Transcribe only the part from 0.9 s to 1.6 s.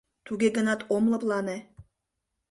ом лыплане.